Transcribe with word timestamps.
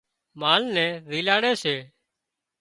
مال 0.39 0.61
نين 0.75 0.93
زيلاڙي 1.09 1.53
سي 1.63 1.75